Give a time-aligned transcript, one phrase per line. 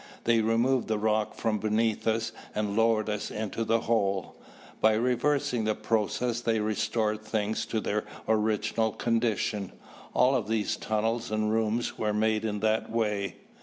[0.23, 4.35] They removed the rock from beneath us and lowered us into the hole.
[4.79, 9.73] By reversing the process they restored things to their original condition.
[10.15, 13.35] All of these tunnels and rooms were made in that way."